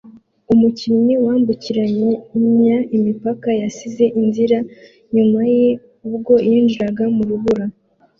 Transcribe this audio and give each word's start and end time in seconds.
Umukinnyi 0.53 1.15
wambukiranya 1.25 2.11
imipaka 2.97 3.49
yasize 3.61 4.05
inzira 4.21 4.57
inyuma 5.09 5.41
ye 5.57 5.69
ubwo 6.07 6.33
yinjiraga 6.49 7.03
mu 7.15 7.23
rubura 7.29 7.65